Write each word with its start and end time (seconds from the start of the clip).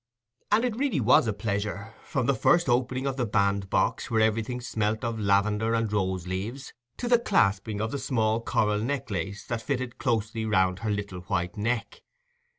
And 0.51 0.65
it 0.65 0.73
was 0.73 0.79
really 0.79 1.27
a 1.29 1.31
pleasure—from 1.31 2.25
the 2.25 2.33
first 2.33 2.67
opening 2.67 3.05
of 3.05 3.17
the 3.17 3.25
bandbox, 3.27 4.09
where 4.09 4.19
everything 4.21 4.59
smelt 4.59 5.03
of 5.03 5.19
lavender 5.19 5.75
and 5.75 5.93
rose 5.93 6.25
leaves, 6.25 6.73
to 6.97 7.07
the 7.07 7.19
clasping 7.19 7.79
of 7.79 7.91
the 7.91 7.99
small 7.99 8.41
coral 8.41 8.79
necklace 8.79 9.45
that 9.45 9.61
fitted 9.61 9.99
closely 9.99 10.43
round 10.43 10.79
her 10.79 10.89
little 10.89 11.19
white 11.19 11.55
neck. 11.55 12.01